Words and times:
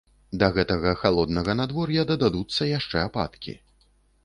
Да 0.43 0.47
гэтага 0.55 0.93
халоднага 1.01 1.51
надвор'я 1.61 2.07
дададуцца 2.13 2.69
яшчэ 2.71 3.07
ападкі. 3.13 3.57